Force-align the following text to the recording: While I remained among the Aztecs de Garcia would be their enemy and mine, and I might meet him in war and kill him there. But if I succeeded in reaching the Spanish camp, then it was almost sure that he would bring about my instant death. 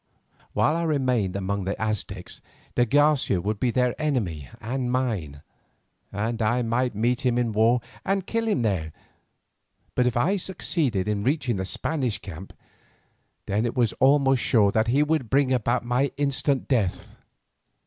While 0.53 0.75
I 0.75 0.81
remained 0.81 1.35
among 1.35 1.65
the 1.65 1.79
Aztecs 1.79 2.41
de 2.73 2.87
Garcia 2.87 3.39
would 3.39 3.59
be 3.59 3.69
their 3.69 3.93
enemy 4.01 4.49
and 4.59 4.91
mine, 4.91 5.43
and 6.11 6.41
I 6.41 6.63
might 6.63 6.95
meet 6.95 7.23
him 7.23 7.37
in 7.37 7.51
war 7.51 7.81
and 8.03 8.25
kill 8.25 8.47
him 8.47 8.63
there. 8.63 8.93
But 9.93 10.07
if 10.07 10.17
I 10.17 10.37
succeeded 10.37 11.07
in 11.07 11.23
reaching 11.23 11.57
the 11.57 11.65
Spanish 11.65 12.17
camp, 12.17 12.51
then 13.45 13.63
it 13.63 13.75
was 13.75 13.93
almost 13.99 14.41
sure 14.41 14.71
that 14.71 14.87
he 14.87 15.03
would 15.03 15.29
bring 15.29 15.53
about 15.53 15.85
my 15.85 16.11
instant 16.17 16.67
death. 16.67 17.17